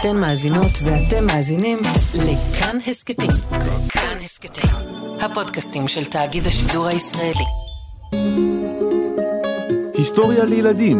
[0.00, 1.78] אתן מאזינות ואתם מאזינים
[2.14, 3.30] לכאן הסכתים.
[3.88, 4.70] כאן הסכתים,
[5.20, 7.44] הפודקאסטים של תאגיד השידור הישראלי.
[9.94, 10.98] היסטוריה לילדים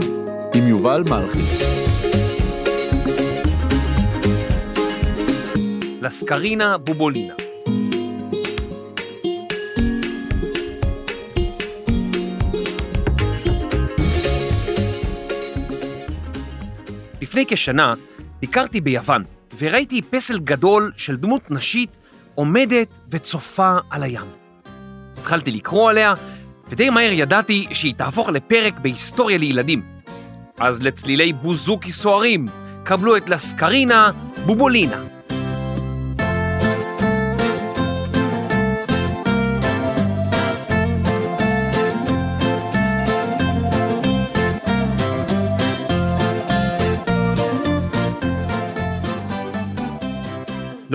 [0.55, 1.39] עם יובל מלכי.
[6.03, 7.35] לסקרינה בובולינה.
[17.21, 17.95] לפני כשנה
[18.41, 19.25] ביקרתי ביוון
[19.59, 21.97] וראיתי פסל גדול של דמות נשית
[22.35, 24.27] עומדת וצופה על הים.
[25.19, 26.15] התחלתי לקרוא עליה,
[26.69, 29.83] ודי מהר ידעתי שהיא תהפוך לפרק בהיסטוריה לילדים.
[30.59, 32.47] אז לצלילי בוזוקי סוערים,
[32.85, 34.11] קבלו את לסקרינה
[34.47, 35.16] בובולינה.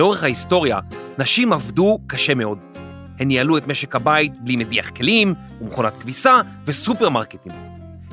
[0.02, 0.78] לאורך ההיסטוריה,
[1.18, 2.58] נשים עבדו קשה מאוד.
[3.18, 7.52] הן ניהלו את משק הבית בלי מדיח כלים ומכונת כביסה וסופרמרקטים.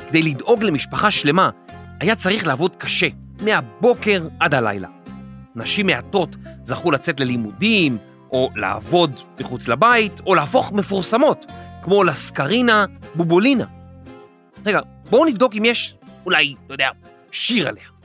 [0.09, 1.49] כדי לדאוג למשפחה שלמה,
[1.99, 3.07] היה צריך לעבוד קשה,
[3.43, 4.87] מהבוקר עד הלילה.
[5.55, 7.97] נשים מעטות זכו לצאת ללימודים,
[8.31, 11.45] או לעבוד מחוץ לבית, או להפוך מפורסמות,
[11.83, 13.65] כמו לסקרינה בובולינה.
[14.65, 14.79] רגע,
[15.09, 15.95] בואו נבדוק אם יש,
[16.25, 16.89] אולי, אתה יודע,
[17.31, 17.98] שיר עליה.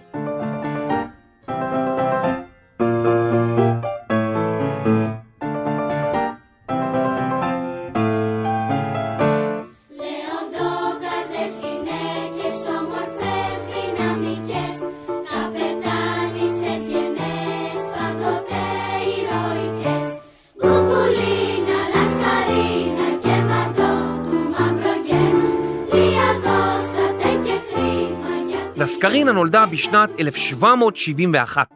[28.85, 31.69] לסקרינה נולדה בשנת 1771,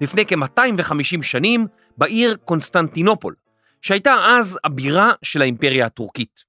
[0.00, 1.66] לפני כ-250 שנים,
[1.98, 3.34] בעיר קונסטנטינופול,
[3.82, 6.44] שהייתה אז הבירה של האימפריה הטורקית.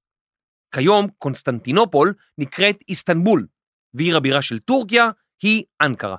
[0.74, 3.46] כיום קונסטנטינופול נקראת איסטנבול,
[3.94, 5.10] ועיר הבירה של טורקיה
[5.42, 6.16] היא אנקרה.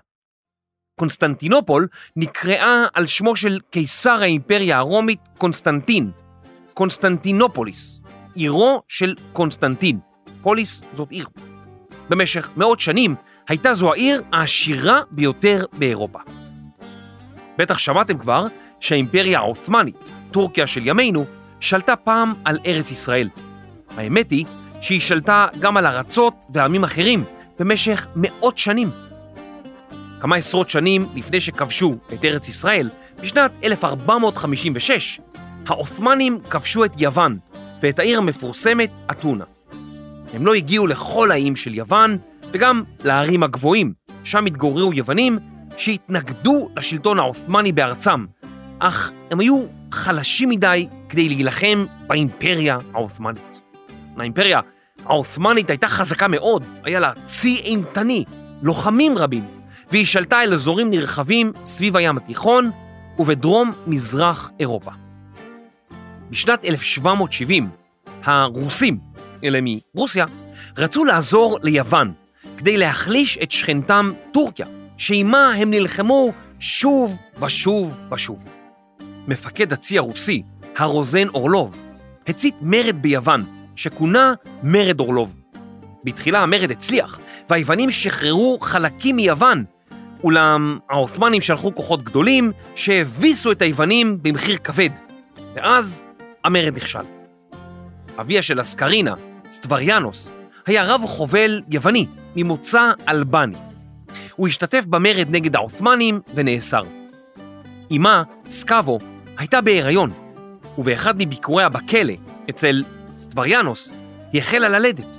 [1.00, 6.12] קונסטנטינופול נקראה על שמו של קיסר האימפריה הרומית קונסטנטין,
[6.74, 8.00] קונסטנטינופוליס,
[8.36, 10.00] עירו של קונסטנטין.
[10.42, 11.28] פוליס זאת עיר.
[12.10, 13.16] במשך מאות שנים
[13.50, 16.20] הייתה זו העיר העשירה ביותר באירופה.
[17.58, 18.46] בטח שמעתם כבר
[18.80, 21.26] שהאימפריה העות'מאנית, טורקיה של ימינו,
[21.60, 23.30] שלטה פעם על ארץ ישראל.
[23.98, 24.46] האמת היא
[24.82, 27.24] שהיא שלטה גם על ארצות ועמים אחרים
[27.60, 28.90] במשך מאות שנים.
[30.20, 32.90] כמה עשרות שנים לפני שכבשו את ארץ ישראל,
[33.22, 35.20] בשנת 1456,
[35.68, 37.38] העות'מאנים כבשו את יוון
[37.82, 39.46] ואת העיר המפורסמת אתונה.
[40.34, 42.18] הם לא הגיעו לכל האיים של יוון
[42.52, 43.94] וגם לערים הגבוהים,
[44.24, 45.40] שם התגוררו יוונים
[45.78, 48.26] שהתנגדו לשלטון העות'מאני בארצם,
[48.80, 53.60] אך הם היו חלשים מדי כדי להילחם באימפריה העות'מאנית.
[54.18, 54.60] האימפריה
[55.06, 58.26] העות'מאנית הייתה חזקה מאוד, היה לה צי אימתני,
[58.62, 59.46] לוחמים רבים,
[59.92, 62.72] והיא שלטה על אזורים נרחבים סביב הים התיכון
[63.20, 64.92] ובדרום מזרח אירופה.
[66.30, 67.70] בשנת 1770,
[68.24, 68.98] הרוסים,
[69.44, 70.26] אלה מרוסיה,
[70.78, 72.14] רצו לעזור ליוון
[72.60, 74.66] כדי להחליש את שכנתם טורקיה,
[74.98, 78.46] שעימה הם נלחמו שוב ושוב ושוב.
[79.28, 80.44] מפקד הצי הרוסי,
[80.78, 81.76] הרוזן אורלוב,
[82.28, 84.34] הצית מרד ביוון, שכונה
[84.64, 85.36] מרד אורלוב.
[86.04, 87.20] בתחילה המרד הצליח,
[87.50, 89.64] והיוונים שחררו חלקים מיוון,
[90.24, 94.90] אולם העות'מאנים שלחו כוחות גדולים שהביסו את היוונים במחיר כבד,
[95.56, 96.04] ואז
[96.44, 97.00] המרד נכשל.
[98.20, 99.14] אביה של אסקרינה,
[99.50, 100.34] סטבריאנוס,
[100.70, 103.58] היה רב חובל יווני ממוצא אלבני.
[104.36, 106.82] הוא השתתף במרד נגד העות'מאנים ונאסר.
[107.92, 108.98] אמה, סקאבו,
[109.38, 110.12] הייתה בהיריון,
[110.78, 112.14] ובאחד מביקוריה בכלא,
[112.50, 112.84] אצל
[113.20, 113.92] סטבריאנוס,
[114.34, 115.18] היא החלה ללדת.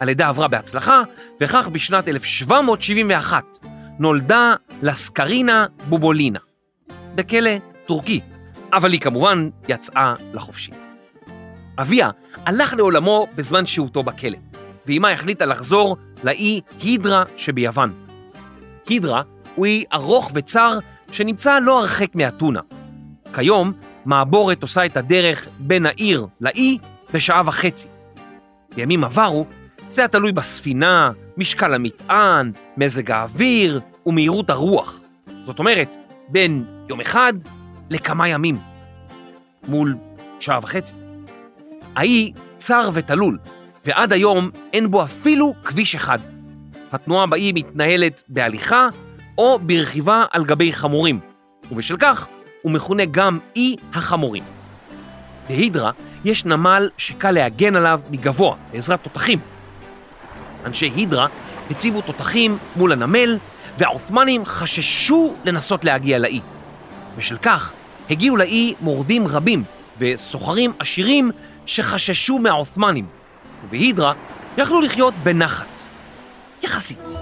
[0.00, 1.02] הלידה עברה בהצלחה,
[1.40, 3.44] וכך בשנת 1771
[3.98, 6.38] נולדה לסקרינה בובולינה,
[7.14, 7.50] בכלא
[7.86, 8.20] טורקי,
[8.72, 10.72] אבל היא כמובן יצאה לחופשי.
[11.78, 12.10] אביה
[12.46, 14.38] הלך לעולמו בזמן שהותו בכלא,
[14.86, 17.92] ואמה החליטה לחזור לאי הידרה שביוון.
[18.88, 19.22] הידרה
[19.54, 20.78] הוא אי ארוך וצר
[21.12, 22.60] שנמצא לא הרחק מאתונה.
[23.34, 23.72] כיום
[24.04, 26.78] מעבורת עושה את הדרך בין העיר לאי
[27.12, 27.88] בשעה וחצי.
[28.76, 29.46] בימים עברו
[29.90, 35.00] זה היה תלוי בספינה, משקל המטען, מזג האוויר ומהירות הרוח.
[35.44, 35.96] זאת אומרת,
[36.28, 37.32] בין יום אחד
[37.90, 38.58] לכמה ימים.
[39.68, 39.96] מול
[40.40, 40.94] שעה וחצי.
[41.96, 43.38] האי צר ותלול,
[43.86, 46.18] ועד היום אין בו אפילו כביש אחד.
[46.92, 48.88] התנועה באי מתנהלת בהליכה,
[49.38, 51.20] או ברכיבה על גבי חמורים,
[51.72, 52.26] ובשל כך
[52.62, 54.42] הוא מכונה גם אי החמורים.
[55.48, 55.90] בהידרה
[56.24, 59.38] יש נמל שקל להגן עליו מגבוה בעזרת תותחים.
[60.64, 61.26] אנשי הידרה
[61.70, 63.38] הציבו תותחים מול הנמל,
[63.78, 66.40] והעות'מאנים חששו לנסות להגיע לאי.
[67.16, 67.72] בשל כך
[68.10, 69.64] הגיעו לאי מורדים רבים
[69.98, 71.30] וסוחרים עשירים
[71.66, 73.06] שחששו מהעות'מאנים,
[73.64, 74.12] ובהידרה
[74.58, 75.66] יכלו לחיות בנחת.
[76.62, 77.12] יחסית.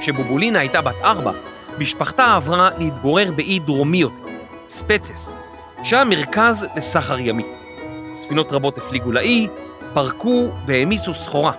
[0.00, 1.32] כשבובולינה הייתה בת ארבע,
[1.78, 4.14] משפחתה עברה להתגורר באי דרומי יותר,
[4.68, 5.36] ספצס,
[5.84, 7.44] שהיה מרכז לסחר ימי.
[8.14, 9.48] ספינות רבות הפליגו לאי,
[9.94, 11.52] פרקו והעמיסו סחורה,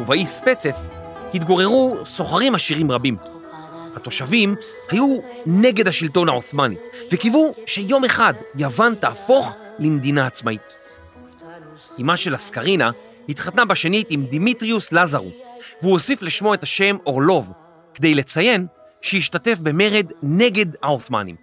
[0.00, 0.90] ובאי ספצס
[1.34, 3.16] התגוררו סוחרים עשירים רבים.
[4.00, 4.54] התושבים
[4.90, 6.76] היו נגד השלטון העות'מאני,
[7.10, 10.74] וקיוו שיום אחד יוון תהפוך למדינה עצמאית.
[12.00, 12.90] אמה של אסקרינה
[13.28, 15.30] התחתנה בשנית עם דימיטריוס לזרו,
[15.82, 17.52] והוא הוסיף לשמו את השם אורלוב,
[17.94, 18.66] כדי לציין
[19.02, 21.36] שהשתתף במרד נגד העות'מאנים.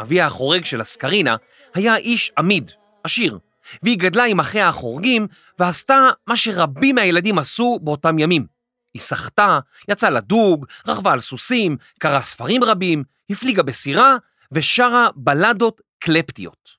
[0.00, 1.36] אביה החורג של לסקרינה
[1.74, 2.70] היה איש אמיד,
[3.04, 3.38] עשיר,
[3.82, 5.26] והיא גדלה עם אחיה החורגים
[5.58, 8.59] ועשתה מה שרבים מהילדים עשו באותם ימים.
[8.94, 14.16] היא שחתה, יצאה לדוג, רכבה על סוסים, קראה ספרים רבים, הפליגה בסירה
[14.52, 16.70] ושרה בלדות קלפטיות.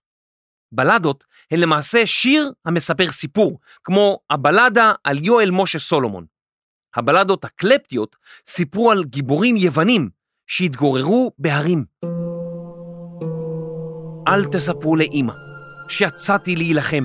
[0.72, 6.26] בלדות הן למעשה שיר המספר סיפור, כמו הבלדה על יואל משה סולומון.
[6.96, 8.16] הבלדות הקלפטיות
[8.48, 10.10] סיפרו על גיבורים יוונים
[10.48, 11.86] שהתגוררו בהרים.
[14.28, 15.34] אל תספרו לאמא
[15.90, 17.04] שיצאתי להילחם.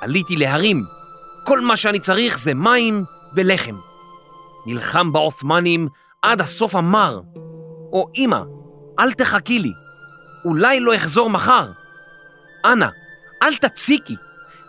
[0.00, 0.84] עליתי להרים,
[1.46, 3.04] כל מה שאני צריך זה מים
[3.34, 3.76] ולחם.
[4.68, 5.88] נלחם בעות'מאנים
[6.22, 7.20] עד הסוף המר.
[7.92, 8.40] או אמא,
[8.98, 9.72] אל תחכי לי,
[10.44, 11.70] אולי לא אחזור מחר.
[12.64, 12.86] אנא,
[13.42, 14.16] אל תציקי.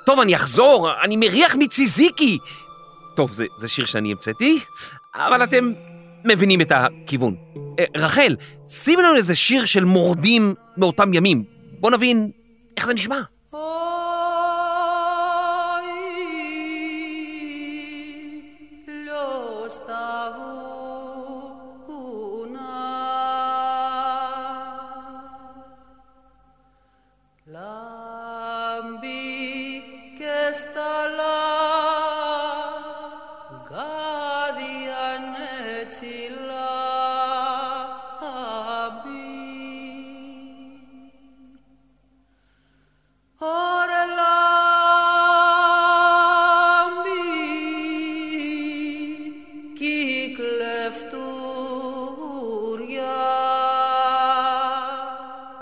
[0.05, 2.37] טוב, אני אחזור, אני מריח מציזיקי.
[3.15, 4.59] טוב, זה, זה שיר שאני המצאתי,
[5.15, 5.71] אבל אתם
[6.25, 7.35] מבינים את הכיוון.
[7.79, 8.35] אה, רחל,
[8.69, 11.43] שימי לנו איזה שיר של מורדים מאותם ימים.
[11.79, 12.31] בוא נבין
[12.77, 13.19] איך זה נשמע.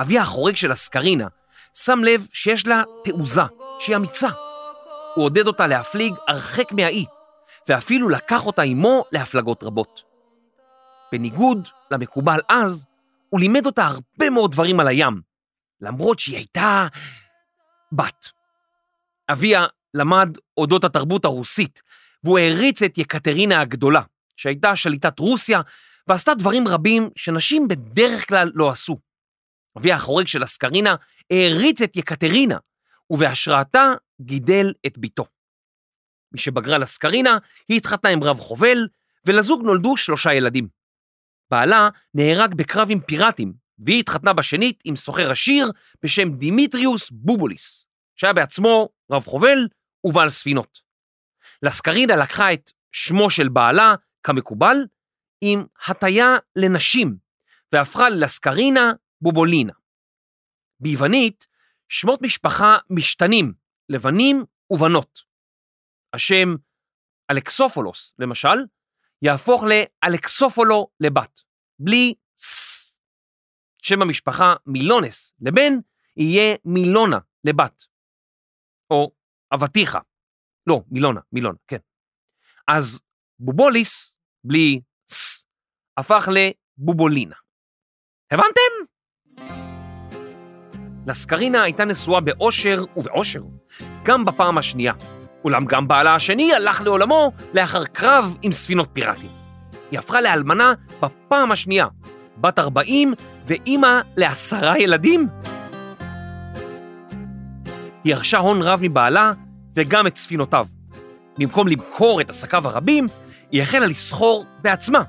[0.07, 1.27] אביה החורג של אסקרינה
[1.74, 3.41] שם לב שיש לה תעוזה,
[3.79, 4.27] שהיא אמיצה.
[5.15, 7.06] הוא עודד אותה להפליג הרחק מהאי,
[7.68, 10.03] ואפילו לקח אותה עמו להפלגות רבות.
[11.12, 12.85] בניגוד למקובל אז,
[13.29, 15.21] הוא לימד אותה הרבה מאוד דברים על הים,
[15.81, 16.88] למרות שהיא הייתה
[17.91, 18.27] בת.
[19.29, 21.81] אביה למד אודות התרבות הרוסית,
[22.24, 24.01] והוא העריץ את יקטרינה הגדולה,
[24.35, 25.62] שהייתה שליטת רוסיה,
[26.07, 29.00] ועשתה דברים רבים שנשים בדרך כלל לא עשו.
[29.77, 30.95] אביה החורג של לסקרינה
[31.31, 32.57] העריץ את יקטרינה,
[33.09, 33.91] ובהשראתה
[34.21, 35.25] גידל את בתו.
[36.31, 37.38] משבגרה לסקרינה,
[37.69, 38.88] היא התחתנה עם רב חובל,
[39.25, 40.76] ולזוג נולדו שלושה ילדים.
[41.51, 45.72] בעלה נהרג בקרב עם פיראטים, והיא התחתנה בשנית עם סוחר עשיר
[46.04, 49.68] בשם דימיטריוס בובוליס, שהיה בעצמו רב חובל
[50.04, 50.80] ובעל ספינות.
[51.63, 54.77] לסקרינה לקחה את שמו של בעלה, כמקובל,
[55.42, 57.18] עם הטיה לנשים,
[57.72, 59.74] והפכה ללסקרינה בובולינה.
[60.80, 61.48] ביוונית,
[61.89, 63.54] שמות משפחה משתנים
[63.89, 65.20] לבנים ובנות.
[66.13, 66.56] השם
[67.32, 68.58] אלכסופולוס, למשל,
[69.21, 71.41] יהפוך לאלכסופולו לבת,
[71.79, 72.77] בלי ס.
[73.81, 75.74] שם המשפחה מילונס לבן
[76.17, 77.83] יהיה מילונה לבת.
[78.91, 79.12] או
[79.53, 80.00] אבטיחה.
[80.67, 81.77] לא, מילונה, מילונה, כן.
[82.67, 83.01] אז
[83.39, 84.81] בובוליס, בלי
[85.12, 85.45] ס,
[85.97, 87.36] הפך לבובולינה.
[88.31, 88.93] הבנתם?
[91.07, 93.41] לסקרינה הייתה נשואה באושר ובאושר,
[94.05, 94.93] גם בפעם השנייה.
[95.44, 99.29] אולם גם בעלה השני הלך לעולמו לאחר קרב עם ספינות פיראטים.
[99.91, 101.88] היא הפכה לאלמנה בפעם השנייה,
[102.38, 103.13] בת 40
[103.46, 105.27] ואימא לעשרה ילדים.
[108.03, 109.32] היא ירשה הון רב מבעלה
[109.75, 110.67] וגם את ספינותיו.
[111.39, 113.08] במקום למכור את עסקיו הרבים,
[113.51, 115.03] היא החלה לסחור בעצמה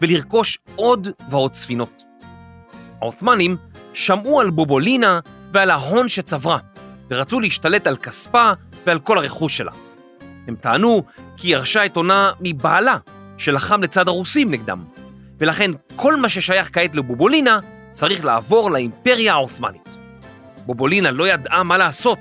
[0.00, 2.02] ולרכוש עוד ועוד ספינות.
[3.00, 3.56] העות'מאנים
[3.94, 5.20] שמעו על בובולינה
[5.52, 6.58] ועל ההון שצברה,
[7.10, 8.52] ורצו להשתלט על כספה
[8.86, 9.72] ועל כל הרכוש שלה.
[10.48, 11.02] הם טענו
[11.36, 12.96] כי היא ירשה את עונה מבעלה,
[13.38, 14.84] שלחם לצד הרוסים נגדם,
[15.38, 17.60] ולכן כל מה ששייך כעת לבובולינה
[17.92, 19.88] צריך לעבור לאימפריה העות'מאנית.
[20.66, 22.18] בובולינה לא ידעה מה לעשות,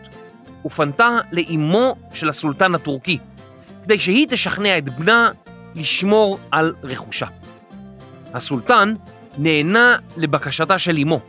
[0.65, 3.17] ופנתה לאימו של הסולטן הטורקי,
[3.83, 5.29] כדי שהיא תשכנע את בנה
[5.75, 7.27] לשמור על רכושה.
[8.33, 8.93] הסולטן
[9.37, 11.19] נענה לבקשתה של אמו,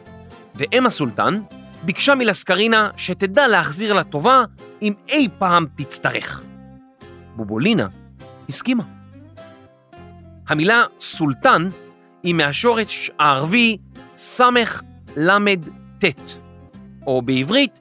[0.55, 1.41] ואם הסולטן
[1.83, 4.45] ביקשה מלסקרינה שתדע להחזיר לה טובה
[4.83, 6.45] אם אי פעם תצטרך.
[7.37, 7.87] בובולינה
[8.49, 8.83] הסכימה.
[10.49, 11.69] המילה סולטן
[12.23, 13.79] היא מהשורש הערבי
[15.99, 16.31] טט,
[17.07, 17.79] או בעברית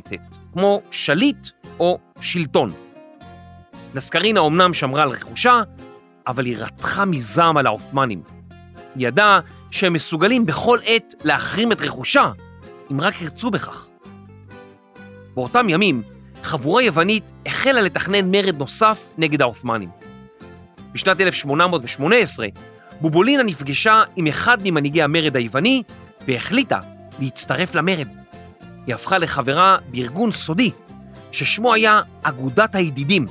[0.00, 1.48] טט, כמו שליט
[1.80, 2.72] או שלטון.
[3.94, 5.62] לסקרינה אומנם שמרה על רכושה,
[6.26, 8.22] אבל היא רתחה מזעם על העות'מאנים.
[8.94, 9.40] היא ידעה
[9.70, 12.32] שהם מסוגלים בכל עת להחרים את רכושה,
[12.92, 13.87] אם רק ירצו בכך.
[15.38, 16.02] באותם ימים,
[16.42, 19.88] חבורה יוונית החלה לתכנן מרד נוסף נגד העות'מאנים.
[20.92, 22.46] בשנת 1818,
[23.00, 25.82] בובולינה נפגשה עם אחד ממנהיגי המרד היווני
[26.28, 26.78] והחליטה
[27.18, 28.08] להצטרף למרד.
[28.86, 30.70] היא הפכה לחברה בארגון סודי,
[31.32, 33.26] ששמו היה אגודת הידידים,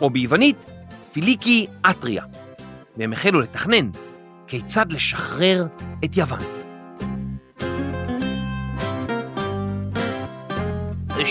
[0.00, 0.64] או ביוונית
[1.12, 2.24] פיליקי אטריה,
[2.96, 3.90] והם החלו לתכנן
[4.46, 5.66] כיצד לשחרר
[6.04, 6.61] את יוון.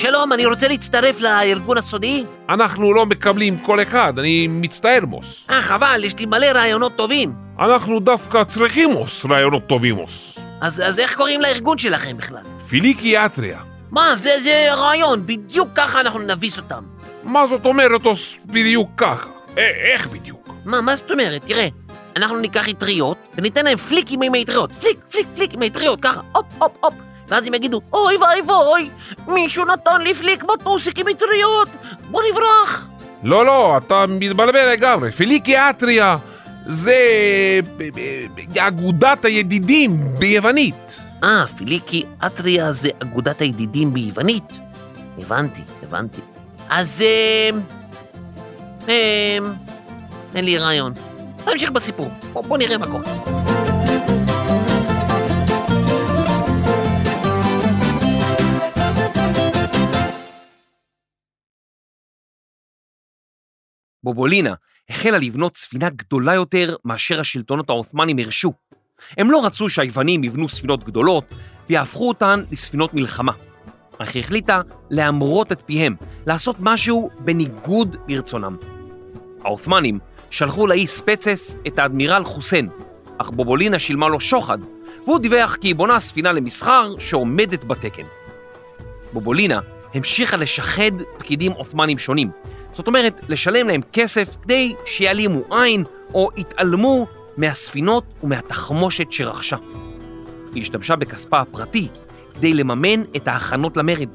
[0.02, 2.24] שלום, אני רוצה להצטרף לארגון הסודי.
[2.50, 5.48] אנחנו לא מקבלים כל אחד, אני מצטער, מוס.
[5.50, 7.34] אה, חבל, יש לי מלא רעיונות טובים.
[7.60, 10.40] אנחנו דווקא צריכים, מוס, רעיונות טובים, מוס.
[10.62, 12.42] אז, אז איך קוראים לארגון שלכם בכלל?
[12.70, 13.60] פיליקיאטריה.
[13.92, 16.84] מה, זה, זה רעיון, בדיוק ככה אנחנו נביס אותם.
[17.24, 19.30] מה זאת אומרת, אוס, בדיוק ככה?
[19.58, 19.60] א-
[19.94, 20.50] איך בדיוק?
[20.66, 21.42] מה, מה זאת אומרת?
[21.46, 21.68] תראה,
[22.16, 24.72] אנחנו ניקח אטריות וניתן להם פליקים עם האטריות.
[24.72, 26.94] פליק, פליק, פליק עם האטריות, ככה, הופ, הופ, הופ.
[27.32, 28.90] ואז הם יגידו, אוי ואי ואי,
[29.28, 31.70] מישהו נתן לי פליק בטוסיק עם אטריות,
[32.12, 32.86] בוא נברח.
[33.24, 35.12] לא, לא, אתה מתבלבל לגמרי.
[35.12, 36.18] פיליקיאטריה
[36.68, 36.96] זה
[37.78, 41.00] ב- ב- אגודת הידידים ביוונית.
[41.24, 44.54] אה, פיליקי אטריה זה אגודת הידידים ביוונית?
[45.18, 46.22] הבנתי, הבנתי.
[46.70, 47.04] אז...
[47.06, 47.50] אה...
[48.90, 49.38] אה...
[50.36, 50.94] אין לי רעיון.
[51.48, 52.10] נמשיך בסיפור.
[52.34, 53.41] בוא, בוא נראה מה קורה.
[64.04, 64.54] בובולינה
[64.90, 68.54] החלה לבנות ספינה גדולה יותר מאשר השלטונות העות'מאנים הרשו.
[69.18, 71.26] הם לא רצו שהיוונים יבנו ספינות גדולות
[71.70, 73.32] ויהפכו אותן לספינות מלחמה.
[73.98, 75.96] אך היא החליטה להמרות את פיהם,
[76.28, 78.56] לעשות משהו בניגוד לרצונם.
[79.44, 82.70] העות'מאנים שלחו לאי ספצס את האדמירל חוסיין,
[83.18, 84.58] אך בובולינה שילמה לו שוחד,
[85.06, 88.06] והוא דיווח כי היא בונה ספינה למסחר שעומדת בתקן.
[89.14, 89.60] בובולינה
[89.94, 92.32] המשיכה לשחד פקידים עות'מאנים שונים,
[92.74, 99.58] זאת אומרת, לשלם להם כסף כדי שיעלימו עין או יתעלמו מהספינות ומהתחמושת שרכשה.
[100.54, 101.88] היא השתמשה בכספה הפרטי
[102.36, 104.10] כדי לממן את ההכנות למרד.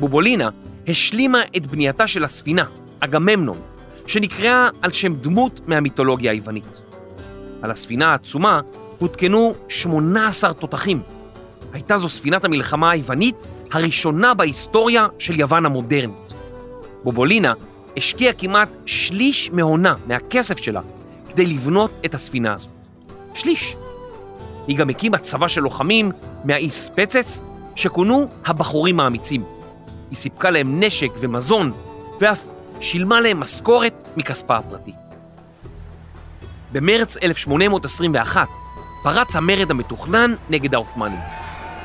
[0.00, 0.48] בובולינה
[0.88, 2.64] השלימה את בנייתה של הספינה,
[3.00, 3.60] אגממנון,
[4.06, 6.80] שנקראה על שם דמות מהמיתולוגיה היוונית.
[7.62, 8.60] על הספינה העצומה
[8.98, 11.02] הותקנו 18 תותחים.
[11.72, 13.36] הייתה זו ספינת המלחמה היוונית
[13.72, 16.25] הראשונה בהיסטוריה של יוון המודרנית.
[17.04, 17.52] בובולינה
[17.96, 20.80] השקיעה כמעט שליש מהונה, מהכסף שלה,
[21.30, 22.70] כדי לבנות את הספינה הזאת.
[23.34, 23.76] שליש.
[24.66, 26.10] היא גם הקימה צבא של לוחמים
[26.44, 27.42] מהאי ספצס,
[27.74, 29.44] שכונו הבחורים האמיצים.
[30.10, 31.72] היא סיפקה להם נשק ומזון,
[32.20, 32.48] ואף
[32.80, 34.92] שילמה להם משכורת מכספה הפרטי.
[36.72, 38.48] במרץ 1821
[39.02, 41.20] פרץ המרד המתוכנן נגד העות'מאנים.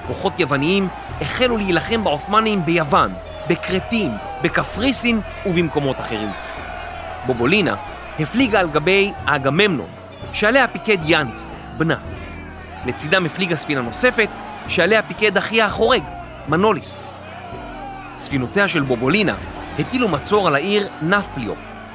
[0.07, 0.87] כוחות יווניים
[1.21, 3.11] החלו להילחם בעות'מאנים ביוון,
[3.49, 6.29] בכרתים, בקפריסין ובמקומות אחרים.
[7.25, 7.75] בובולינה
[8.19, 9.87] הפליגה על גבי האגממנון,
[10.33, 11.97] שעליה פיקד יאניס, בנה.
[12.85, 14.29] לצידם הפליגה ספינה נוספת,
[14.67, 16.03] שעליה פיקד אחיה החורג,
[16.47, 17.03] מנוליס.
[18.17, 19.35] ספינותיה של בובולינה
[19.79, 21.53] הטילו מצור על העיר נפפליו,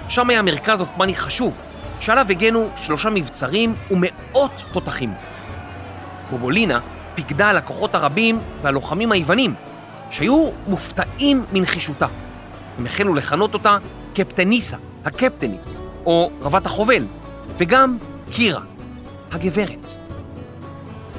[0.08, 1.54] שם היה מרכז עות'מאני חשוב,
[2.00, 5.14] שעליו הגנו שלושה מבצרים ומאות תותחים.
[6.30, 6.80] בובולינה
[7.14, 9.54] פיקדה על הכוחות הרבים והלוחמים היוונים,
[10.10, 12.06] שהיו מופתעים מנחישותה.
[12.78, 13.78] הם החלו לכנות אותה
[14.14, 15.60] קפטניסה, הקפטנית,
[16.06, 17.04] או רבת החובל,
[17.56, 17.98] וגם
[18.30, 18.60] קירה,
[19.32, 19.94] הגברת.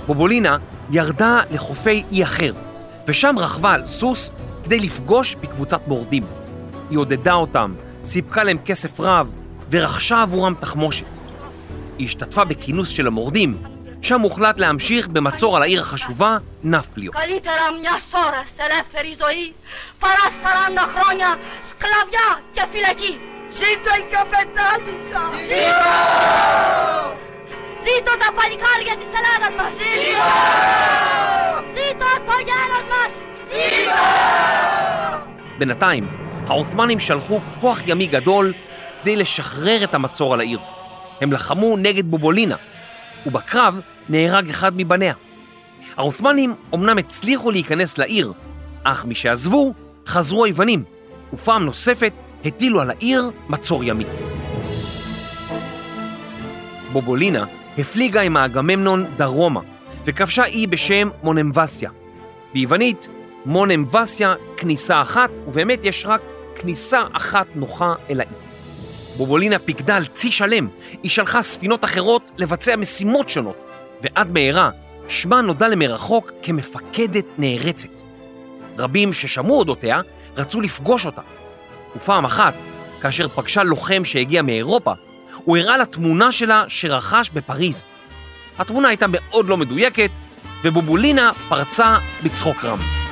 [0.08, 0.58] בובולינה
[0.92, 2.54] ירדה לחופי אי אחר,
[3.08, 4.32] ושם רכבה על סוס
[4.64, 6.24] כדי לפגוש בקבוצת מורדים.
[6.90, 7.74] היא עודדה אותם,
[8.04, 9.32] סיפקה להם כסף רב,
[9.72, 11.06] ורכשה עבורם תחמושת.
[11.98, 13.58] היא השתתפה בכינוס של המורדים,
[14.02, 17.12] שם הוחלט להמשיך במצור על העיר החשובה, נפפליו.
[35.58, 36.08] בינתיים,
[36.48, 38.54] העות'מאנים שלחו כוח ימי גדול
[39.02, 40.60] כדי לשחרר את המצור על העיר.
[41.22, 42.56] הם לחמו נגד בובולינה,
[43.26, 45.14] ובקרב נהרג אחד מבניה.
[45.98, 48.34] העות'מאנים אמנם הצליחו להיכנס לעיר,
[48.84, 49.74] אך משעזבו,
[50.08, 50.84] חזרו היוונים,
[51.34, 52.14] ופעם נוספת
[52.46, 54.06] הטילו על העיר מצור ימי.
[56.92, 57.46] בובולינה
[57.78, 59.62] הפליגה עם האגממנון דרומה,
[60.06, 61.90] וכבשה אי בשם מונמבסיה.
[62.54, 63.10] ביוונית,
[63.46, 66.22] מונמבסיה כניסה אחת, ובאמת יש רק
[66.56, 68.47] כניסה אחת נוחה אל האי.
[69.18, 70.68] בובולינה פיקדה על צי שלם,
[71.04, 73.56] היא שלחה ספינות אחרות לבצע משימות שונות,
[74.02, 74.70] ועד מהרה
[75.08, 77.90] שמה נודע למרחוק כמפקדת נערצת.
[78.78, 80.02] רבים ששמעו אודותיה
[80.38, 81.22] רצו לפגוש אותה.
[81.96, 82.54] ופעם אחת,
[83.02, 84.94] כאשר פגשה לוחם שהגיע מאירופה,
[85.44, 87.86] הוא הראה לה תמונה שלה שרכש בפריז.
[88.58, 90.12] התמונה הייתה מאוד לא מדויקת,
[90.64, 93.07] ובובולינה פרצה בצחוק רם.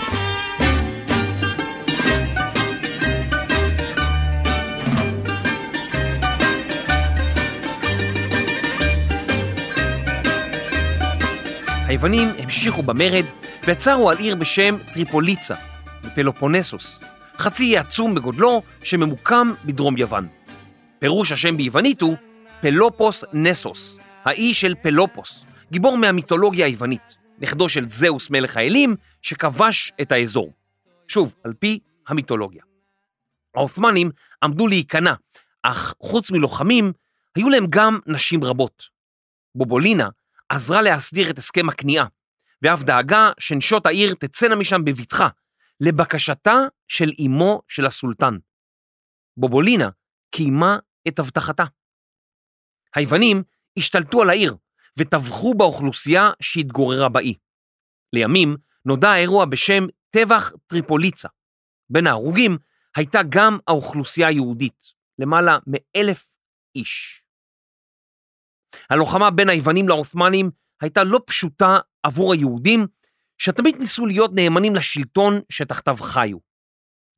[11.96, 13.25] היוונים המשיכו במרד
[13.64, 15.56] ויצרו על עיר בשם טריפוליצה,
[16.04, 17.00] בפלופונסוס,
[17.38, 20.28] חצי אי עצום בגודלו שממוקם בדרום יוון.
[21.00, 22.16] פירוש השם ביוונית הוא
[22.62, 30.12] פלופוס נסוס, האי של פלופוס, גיבור מהמיתולוגיה היוונית, נכדו של זהוס מלך האלים שכבש את
[30.12, 30.54] האזור.
[31.08, 32.64] שוב, על פי המיתולוגיה.
[33.56, 34.10] העות'מאנים
[34.44, 35.14] עמדו להיכנע,
[35.64, 36.92] אך חוץ מלוחמים,
[37.36, 38.84] היו להם גם נשים רבות.
[39.56, 40.10] בובולינה
[40.50, 42.08] עזרה להסדיר את הסכם הכניעה,
[42.62, 45.28] ואף דאגה שנשות העיר תצאנה משם בבטחה,
[45.80, 46.56] לבקשתה
[46.88, 48.38] של אמו של הסולטן.
[49.38, 49.90] בובולינה
[50.32, 51.64] קיימה את הבטחתה.
[52.96, 53.44] היוונים
[53.78, 54.56] השתלטו על העיר
[55.00, 57.34] וטבחו באוכלוסייה שהתגוררה באי.
[58.13, 61.30] לימים נודע האירוע בשם טבח טריפוליצה.
[61.89, 62.58] בין ההרוגים
[62.96, 64.84] הייתה גם האוכלוסייה היהודית,
[65.19, 66.38] למעלה מאלף
[66.76, 67.25] איש.
[68.90, 70.50] הלוחמה בין היוונים לעות'מאנים
[70.82, 72.86] הייתה לא פשוטה עבור היהודים,
[73.38, 76.38] שתמיד ניסו להיות נאמנים לשלטון שתחתיו חיו.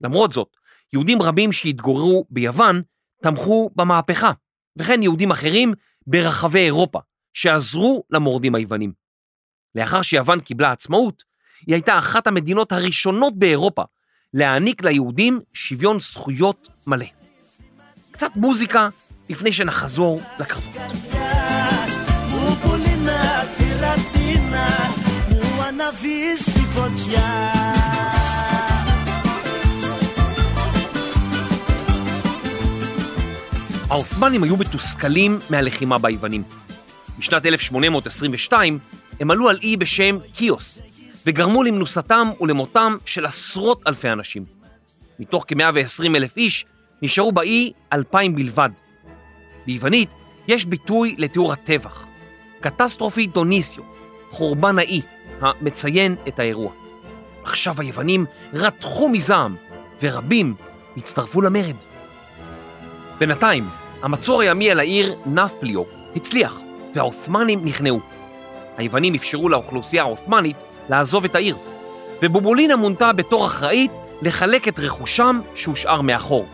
[0.02, 0.48] למרות זאת,
[0.94, 2.82] יהודים רבים שהתגוררו ביוון
[3.24, 4.32] תמכו במהפכה,
[4.80, 5.74] וכן יהודים אחרים
[6.08, 7.00] ברחבי אירופה,
[7.34, 8.94] שעזרו למורדים היוונים.
[9.76, 11.24] לאחר שיוון קיבלה עצמאות,
[11.68, 13.84] היא הייתה אחת המדינות הראשונות באירופה
[14.34, 17.06] להעניק ליהודים שוויון זכויות מלא.
[18.12, 18.90] קצת מוזיקה
[19.30, 20.76] לפני שנחזור לקרבות.
[25.87, 27.53] μου αναβείς τη φωτιά
[33.91, 36.43] העות'מאנים היו מתוסכלים מהלחימה ביוונים.
[37.19, 38.79] בשנת 1822
[39.21, 40.83] הם עלו על אי בשם קיוס,
[41.27, 44.45] וגרמו למנוסתם ולמותם של עשרות אלפי אנשים.
[45.19, 46.65] מתוך כ-120 אלף איש
[47.03, 48.71] נשארו באי אלפיים בלבד.
[49.67, 50.11] ביוונית
[50.49, 52.07] יש ביטוי לתיאור הטבח,
[52.61, 53.85] קטסטרופי דוניסיו,
[54.31, 55.03] חורבן האי,
[55.42, 56.72] המציין את האירוע.
[57.44, 59.56] עכשיו היוונים רתחו מזעם,
[60.02, 60.54] ורבים
[60.98, 61.76] הצטרפו למרד.
[63.18, 63.70] בינתיים,
[64.02, 65.84] המצור הימי על העיר נפפליו
[66.16, 66.60] הצליח,
[66.94, 68.00] והעות'מאנים נכנעו.
[68.78, 70.58] היוונים אפשרו לאוכלוסייה העות'מאנית
[70.90, 71.58] לעזוב את העיר,
[72.22, 76.46] ובובולינה מונתה בתור אחראית לחלק את רכושם שהושאר מאחור.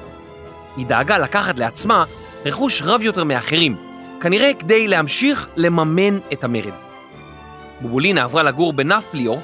[0.78, 2.04] היא דאגה לקחת לעצמה
[2.46, 3.76] רכוש רב יותר מאחרים,
[4.22, 6.83] כנראה כדי להמשיך לממן את המרד.
[7.84, 9.36] בובולינה עברה לגור בנפפליו,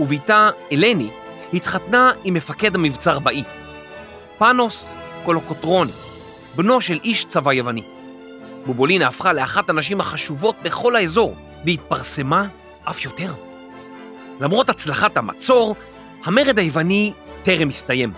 [0.00, 1.08] ובתה אלני
[1.52, 3.42] התחתנה עם מפקד המבצר באי,
[4.38, 6.18] פאנוס קולוקוטרוניס,
[6.56, 7.82] בנו של איש צבא יווני.
[8.66, 12.46] בובולינה הפכה לאחת הנשים החשובות בכל האזור, והתפרסמה
[12.84, 13.32] אף יותר.
[14.40, 15.76] למרות הצלחת המצור,
[16.24, 18.12] המרד היווני טרם הסתיים.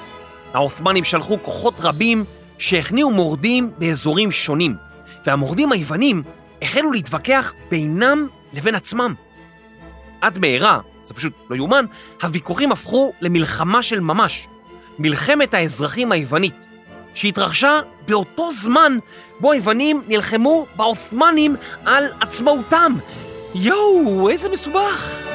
[0.54, 2.24] העות'מאנים שלחו כוחות רבים
[2.58, 4.74] שהכניעו מורדים באזורים שונים,
[5.26, 6.22] והמורדים היוונים
[6.62, 9.25] החלו להתווכח בינם לבין עצמם.
[10.20, 11.84] עד מהרה, זה פשוט לא יאומן,
[12.22, 14.46] הוויכוחים הפכו למלחמה של ממש,
[14.98, 16.54] מלחמת האזרחים היוונית,
[17.14, 18.98] שהתרחשה באותו זמן
[19.40, 22.92] בו היוונים נלחמו בעות'מאנים על עצמאותם.
[23.54, 25.26] יואו, איזה מסובך.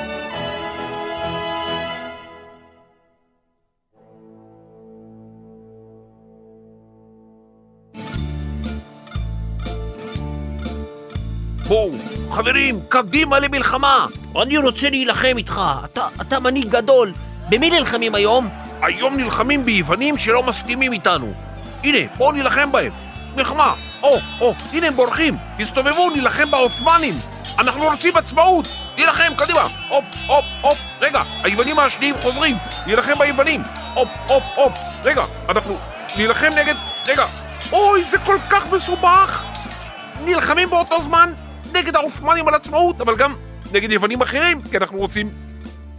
[11.68, 14.06] בואו, חברים, קדימה למלחמה!
[14.42, 17.14] אני רוצה להילחם איתך, אתה, אתה מנהיג גדול.
[17.50, 18.50] במי נלחמים היום?
[18.82, 21.34] היום נלחמים ביוונים שלא מסכימים איתנו.
[21.84, 22.92] הנה, בואו נילחם בהם.
[23.36, 23.74] מלחמה.
[24.04, 25.38] או, או, הנה הם בורחים.
[25.58, 27.14] תסתובבו, נילחם בעות'מאנים.
[27.60, 28.68] אנחנו רוצים עצמאות.
[28.98, 29.64] נילחם, קדימה.
[29.90, 30.78] הופ, הופ, הופ.
[31.02, 32.58] רגע, היוונים השניים חוזרים.
[32.88, 33.64] נילחם ביוונים.
[33.94, 34.74] הופ, הופ, הופ.
[35.04, 35.78] רגע, אנחנו
[36.18, 36.76] נילחם נגד...
[37.08, 37.26] רגע.
[37.72, 39.46] אוי, זה כל כך מסובך.
[40.26, 41.34] נלחמים באותו זמן
[41.74, 43.36] נגד העות'מאנים על עצמאות, אבל גם
[43.72, 45.30] נגד יוונים אחרים, כי אנחנו רוצים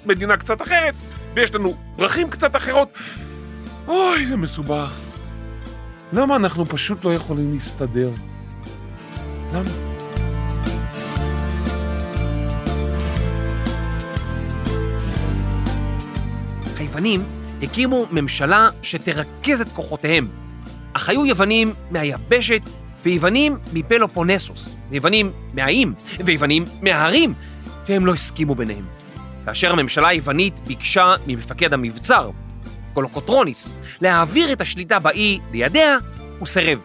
[0.06, 0.94] מדינה קצת אחרת,
[1.34, 2.88] ויש לנו דרכים קצת אחרות.
[3.88, 5.00] אוי, זה מסובך.
[6.12, 8.10] למה אנחנו פשוט לא יכולים להסתדר?
[9.52, 9.70] למה?
[16.76, 17.24] היוונים
[17.62, 20.28] הקימו ממשלה שתרכז את כוחותיהם,
[20.92, 22.60] אך היו יוונים מהיבשת
[23.04, 27.34] ויוונים מפלופונסוס, ויוונים מהאיים, ויוונים מההרים,
[27.88, 28.84] והם לא הסכימו ביניהם.
[29.44, 32.30] כאשר הממשלה היוונית ביקשה ממפקד המבצר,
[32.94, 35.98] קולוקוטרוניס, להעביר את השליטה באי לידיה,
[36.38, 36.78] הוא סירב.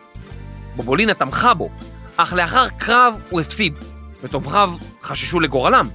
[0.75, 1.69] בובולינה תמכה בו,
[2.17, 3.73] אך לאחר קרב הוא הפסיד,
[4.23, 4.71] ותומכיו
[5.03, 5.89] חששו לגורלם.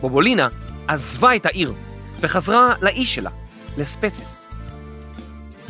[0.00, 0.48] בובולינה
[0.88, 1.72] עזבה את העיר
[2.20, 3.30] וחזרה לאי שלה,
[3.76, 4.48] לספצס.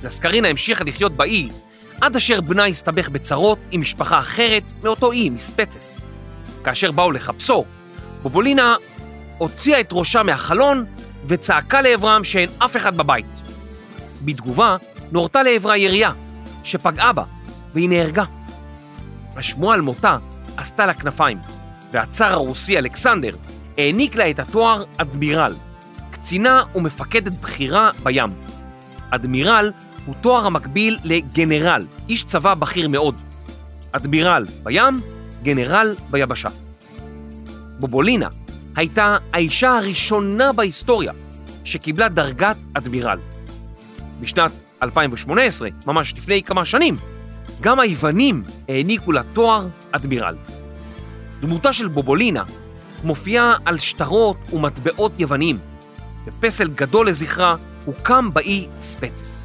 [0.03, 1.49] לסקרינה המשיכה לחיות באי
[2.05, 6.01] עד אשר בנה הסתבך בצרות עם משפחה אחרת מאותו אי, מספצס.
[6.65, 7.65] כאשר באו לחפשו,
[8.23, 8.77] בובולינה
[9.39, 10.85] הוציאה את ראשה מהחלון
[11.27, 13.41] וצעקה לעברם שאין אף אחד בבית.
[14.23, 14.77] בתגובה,
[15.13, 16.13] נורתה לעברה ירייה,
[16.65, 17.25] שפגעה בה,
[17.75, 18.25] והיא נהרגה.
[19.37, 20.19] השמועה על מותה
[20.57, 21.39] עשתה לה כנפיים,
[21.93, 23.37] והצאר הרוסי אלכסנדר
[23.79, 25.55] העניק לה את התואר אדמירל,
[26.11, 28.31] קצינה ומפקדת בכירה בים.
[29.11, 29.73] אדמירל
[30.07, 33.15] הוא תואר המקביל לגנרל, איש צבא בכיר מאוד.
[33.93, 35.01] אדמירל בים,
[35.43, 36.49] גנרל ביבשה.
[37.79, 38.29] בובולינה
[38.77, 41.13] הייתה האישה הראשונה בהיסטוריה
[41.65, 43.19] שקיבלה דרגת אדמירל.
[44.21, 46.97] בשנת 2018, ממש לפני כמה שנים,
[47.61, 50.35] גם היוונים העניקו לה תואר אדמירל.
[51.41, 52.43] דמותה של בובולינה
[53.05, 55.59] מופיעה על שטרות ומטבעות יווניים,
[56.27, 59.44] ופסל גדול לזכרה הוקם באי ספצס.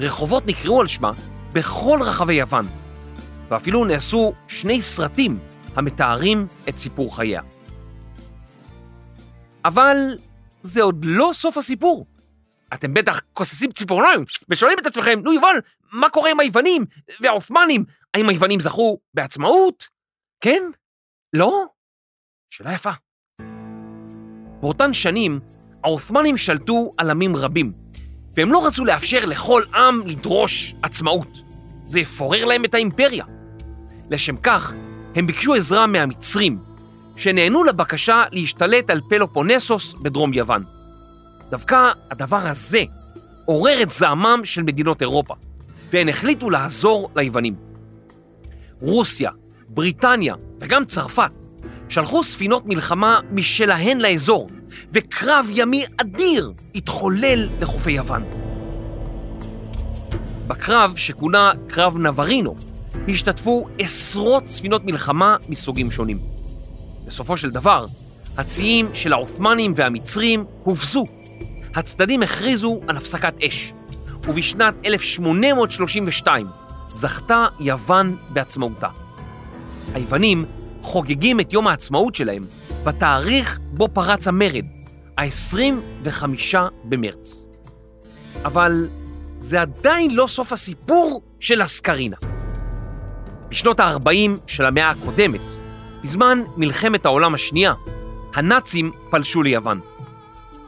[0.00, 1.10] רחובות נקראו על שמה
[1.52, 2.66] בכל רחבי יוון,
[3.48, 5.38] ואפילו נעשו שני סרטים
[5.74, 7.42] המתארים את סיפור חייה.
[9.64, 9.96] אבל
[10.62, 12.06] זה עוד לא סוף הסיפור.
[12.74, 15.56] אתם בטח כוססים ציפורניים ושואלים את עצמכם, נו יובל,
[15.92, 16.84] מה קורה עם היוונים
[17.20, 17.84] והעות'מאנים?
[18.14, 19.84] האם היוונים זכו בעצמאות?
[20.40, 20.62] כן?
[21.32, 21.64] לא?
[22.50, 22.90] שאלה יפה.
[24.60, 25.40] באותן שנים,
[25.84, 27.72] העות'מאנים שלטו על עמים רבים,
[28.36, 31.40] והם לא רצו לאפשר לכל עם לדרוש עצמאות.
[31.86, 33.24] זה יפורר להם את האימפריה.
[34.10, 34.74] לשם כך,
[35.14, 36.58] הם ביקשו עזרה מהמצרים,
[37.16, 40.62] שנענו לבקשה להשתלט על פלופונסוס בדרום יוון.
[41.50, 42.82] דווקא הדבר הזה
[43.44, 45.34] עורר את זעמם של מדינות אירופה,
[45.90, 47.54] והן החליטו לעזור ליוונים.
[48.80, 49.30] רוסיה,
[49.68, 51.30] בריטניה וגם צרפת
[51.94, 54.50] שלחו ספינות מלחמה משלהן לאזור,
[54.92, 58.24] וקרב ימי אדיר התחולל לחופי יוון.
[60.46, 62.54] בקרב, שכונה קרב נברינו,
[63.08, 66.18] השתתפו עשרות ספינות מלחמה מסוגים שונים.
[67.06, 67.86] בסופו של דבר,
[68.38, 71.06] הציים של העות'מאנים והמצרים הובסו.
[71.74, 73.72] הצדדים הכריזו על הפסקת אש,
[74.28, 76.46] ובשנת 1832
[76.90, 78.88] זכתה יוון בעצמאותה.
[79.94, 80.44] היוונים
[80.84, 82.44] חוגגים את יום העצמאות שלהם
[82.84, 84.64] בתאריך בו פרץ המרד,
[85.18, 86.24] ה-25
[86.84, 87.46] במרץ.
[88.44, 88.88] אבל
[89.38, 92.16] זה עדיין לא סוף הסיפור של הסקרינה.
[93.48, 95.40] בשנות ה-40 של המאה הקודמת,
[96.02, 97.74] בזמן מלחמת העולם השנייה,
[98.34, 99.80] הנאצים פלשו ליוון.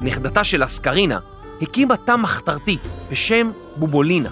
[0.00, 1.18] נכדתה של אסקרינה
[1.62, 2.79] הקימה תא מחתרתי
[3.11, 4.31] בשם בובולינה.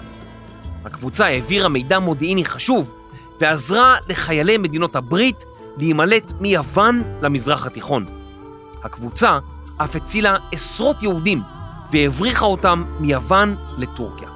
[0.85, 2.93] הקבוצה העבירה מידע מודיעיני חשוב
[3.39, 5.45] ועזרה לחיילי מדינות הברית
[5.77, 8.05] להימלט מיוון למזרח התיכון.
[8.83, 9.39] הקבוצה
[9.77, 11.41] אף הצילה עשרות יהודים
[11.91, 14.27] והבריחה אותם מיוון לטורקיה.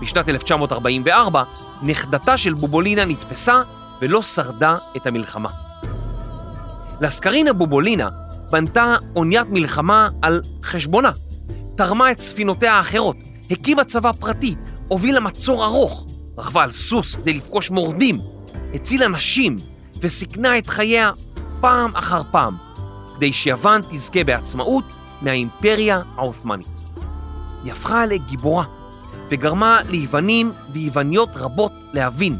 [0.00, 1.42] בשנת 1944
[1.82, 3.62] נכדתה של בובולינה נתפסה
[4.00, 5.48] ולא שרדה את המלחמה.
[7.00, 8.08] לסקרינה בובולינה
[8.50, 11.10] בנתה אוניית מלחמה על חשבונה,
[11.76, 13.16] תרמה את ספינותיה האחרות,
[13.50, 14.54] הקימה צבא פרטי,
[14.88, 16.06] הובילה מצור ארוך,
[16.38, 18.20] רכבה על סוס כדי לפגוש מורדים,
[18.74, 19.58] הצילה נשים
[20.00, 21.10] וסיכנה את חייה
[21.60, 22.56] פעם אחר פעם,
[23.16, 24.84] כדי שיוון תזכה בעצמאות
[25.22, 26.80] מהאימפריה העות'מאנית.
[27.64, 28.64] היא הפכה לגיבורה
[29.30, 32.36] וגרמה ליוונים ויווניות רבות להבין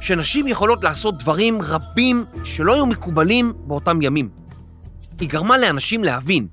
[0.00, 4.28] שנשים יכולות לעשות דברים רבים שלא היו מקובלים באותם ימים.
[5.20, 6.46] היא גרמה לאנשים להבין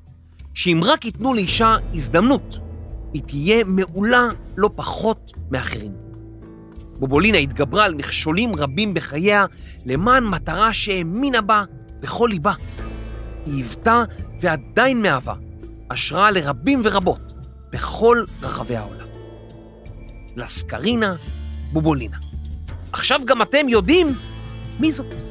[0.53, 2.57] שאם רק ייתנו לאישה הזדמנות,
[3.13, 6.10] היא תהיה מעולה לא פחות מאחרים.
[7.01, 9.45] בובולינה התגברה על מכשולים רבים בחייה
[9.85, 11.63] למען מטרה שהאמינה בה
[11.99, 12.53] בכל ליבה.
[13.45, 14.03] היא היוותה
[14.39, 15.33] ועדיין מהווה
[15.91, 17.33] השראה לרבים ורבות
[17.71, 19.07] בכל רחבי העולם.
[20.35, 21.15] לסקרינה
[21.73, 22.17] בובולינה.
[22.91, 24.13] עכשיו גם אתם יודעים
[24.79, 25.30] מי זאת.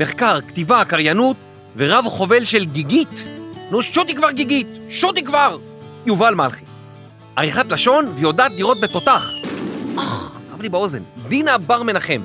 [0.00, 1.36] מחקר, כתיבה, קריינות
[1.76, 3.24] ורב חובל של גיגית.
[3.70, 5.58] נו, שוטי כבר גיגית, שוטי כבר!
[6.06, 6.64] יובל מלכי.
[7.36, 9.30] עריכת לשון ויודעת לראות בתותח.
[9.98, 11.02] אך, כאב לי באוזן.
[11.28, 12.20] דינה בר מנחם.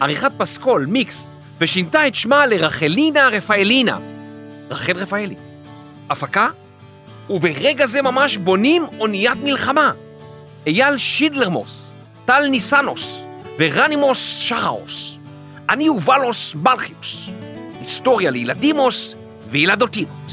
[0.00, 3.96] עריכת פסקול, מיקס, ושינתה את שמה לרחלינה רפאלינה.
[4.70, 5.36] רחל רפאלי.
[6.10, 6.48] הפקה?
[7.30, 9.92] וברגע זה ממש בונים אוניית מלחמה.
[10.66, 11.90] אייל שידלרמוס,
[12.24, 13.24] טל ניסנוס
[13.58, 15.18] ורנימוס שחרוס.
[15.68, 17.28] אני יובלוס מלכיוס.
[17.80, 19.14] היסטוריה לילדימוס
[19.48, 20.32] וילדותינות.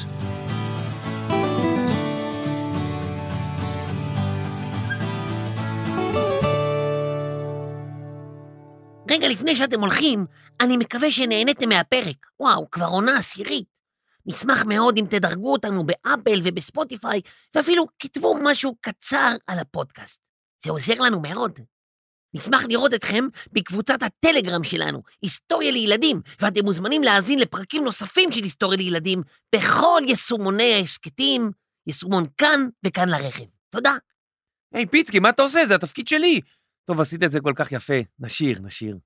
[9.09, 10.25] רגע לפני שאתם הולכים,
[10.61, 12.27] אני מקווה שנהניתם מהפרק.
[12.39, 13.65] וואו, כבר עונה עשירית.
[14.25, 17.21] נשמח מאוד אם תדרגו אותנו באפל ובספוטיפיי,
[17.55, 20.21] ואפילו כתבו משהו קצר על הפודקאסט.
[20.63, 21.59] זה עוזר לנו מאוד.
[22.33, 28.77] נשמח לראות אתכם בקבוצת הטלגרם שלנו, היסטוריה לילדים, ואתם מוזמנים להאזין לפרקים נוספים של היסטוריה
[28.77, 29.21] לילדים
[29.55, 31.51] בכל יישומוני ההסכתים,
[31.87, 33.43] יישומון כאן וכאן לרכב.
[33.69, 33.95] תודה.
[34.73, 35.65] היי פיצקי, מה אתה עושה?
[35.65, 36.41] זה התפקיד שלי.
[36.85, 37.93] טוב, עשית את זה כל כך יפה.
[38.19, 38.97] נשיר, נשיר.